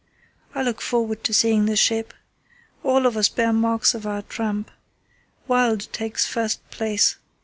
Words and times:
"I 0.55 0.63
look 0.63 0.81
forward 0.81 1.23
to 1.25 1.31
seeing 1.31 1.67
the 1.67 1.75
ship. 1.75 2.15
All 2.83 3.05
of 3.05 3.15
us 3.15 3.29
bear 3.29 3.53
marks 3.53 3.93
of 3.93 4.07
our 4.07 4.23
tramp. 4.23 4.71
Wild 5.47 5.93
takes 5.93 6.25
first 6.25 6.67
place. 6.71 7.17